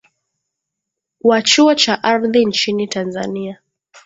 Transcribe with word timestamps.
wa 1.21 1.41
chuo 1.41 1.75
cha 1.75 2.03
ardhi 2.03 2.45
nchini 2.45 2.87
tanzania 2.87 3.59